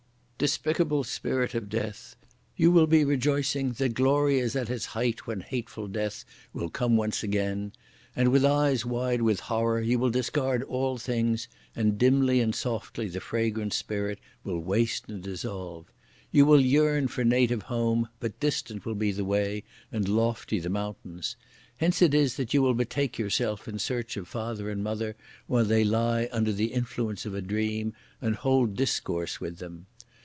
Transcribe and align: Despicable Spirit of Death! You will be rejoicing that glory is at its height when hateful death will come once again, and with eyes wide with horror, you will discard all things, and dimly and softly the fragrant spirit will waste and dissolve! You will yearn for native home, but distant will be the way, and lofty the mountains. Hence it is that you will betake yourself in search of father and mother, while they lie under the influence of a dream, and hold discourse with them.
Despicable 0.43 1.03
Spirit 1.03 1.53
of 1.53 1.69
Death! 1.69 2.15
You 2.57 2.71
will 2.71 2.87
be 2.87 3.05
rejoicing 3.05 3.73
that 3.73 3.93
glory 3.93 4.39
is 4.39 4.55
at 4.55 4.71
its 4.71 4.85
height 4.97 5.27
when 5.27 5.41
hateful 5.41 5.87
death 5.87 6.25
will 6.51 6.67
come 6.71 6.97
once 6.97 7.21
again, 7.21 7.73
and 8.15 8.29
with 8.31 8.43
eyes 8.43 8.83
wide 8.83 9.21
with 9.21 9.39
horror, 9.41 9.81
you 9.81 9.99
will 9.99 10.09
discard 10.09 10.63
all 10.63 10.97
things, 10.97 11.47
and 11.75 11.99
dimly 11.99 12.39
and 12.39 12.55
softly 12.55 13.07
the 13.07 13.19
fragrant 13.19 13.71
spirit 13.73 14.17
will 14.43 14.57
waste 14.57 15.07
and 15.07 15.21
dissolve! 15.21 15.85
You 16.31 16.47
will 16.47 16.61
yearn 16.61 17.07
for 17.07 17.23
native 17.23 17.61
home, 17.61 18.09
but 18.19 18.39
distant 18.39 18.83
will 18.83 18.95
be 18.95 19.11
the 19.11 19.23
way, 19.23 19.63
and 19.91 20.09
lofty 20.09 20.57
the 20.57 20.69
mountains. 20.71 21.35
Hence 21.77 22.01
it 22.01 22.15
is 22.15 22.35
that 22.37 22.51
you 22.51 22.63
will 22.63 22.73
betake 22.73 23.19
yourself 23.19 23.67
in 23.67 23.77
search 23.77 24.17
of 24.17 24.27
father 24.27 24.71
and 24.71 24.83
mother, 24.83 25.15
while 25.45 25.65
they 25.65 25.83
lie 25.83 26.27
under 26.31 26.51
the 26.51 26.73
influence 26.73 27.27
of 27.27 27.35
a 27.35 27.43
dream, 27.43 27.93
and 28.19 28.33
hold 28.37 28.75
discourse 28.75 29.39
with 29.39 29.59
them. 29.59 29.85